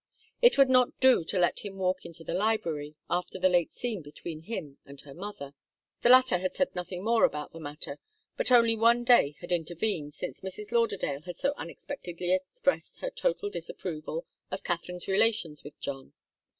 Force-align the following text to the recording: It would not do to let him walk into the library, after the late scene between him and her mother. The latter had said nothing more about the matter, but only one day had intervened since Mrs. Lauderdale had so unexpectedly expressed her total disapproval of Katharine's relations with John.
It 0.41 0.57
would 0.57 0.67
not 0.71 0.99
do 0.99 1.23
to 1.25 1.37
let 1.37 1.59
him 1.59 1.77
walk 1.77 2.05
into 2.07 2.23
the 2.23 2.33
library, 2.33 2.95
after 3.07 3.37
the 3.37 3.47
late 3.49 3.71
scene 3.71 4.01
between 4.01 4.41
him 4.41 4.79
and 4.83 4.99
her 5.01 5.13
mother. 5.13 5.53
The 6.01 6.09
latter 6.09 6.39
had 6.39 6.55
said 6.55 6.73
nothing 6.73 7.03
more 7.03 7.23
about 7.23 7.53
the 7.53 7.59
matter, 7.59 7.99
but 8.35 8.51
only 8.51 8.75
one 8.75 9.03
day 9.03 9.35
had 9.41 9.51
intervened 9.51 10.15
since 10.15 10.41
Mrs. 10.41 10.71
Lauderdale 10.71 11.21
had 11.21 11.35
so 11.35 11.53
unexpectedly 11.55 12.33
expressed 12.33 12.99
her 13.01 13.11
total 13.11 13.51
disapproval 13.51 14.25
of 14.49 14.63
Katharine's 14.63 15.07
relations 15.07 15.63
with 15.63 15.79
John. 15.79 16.13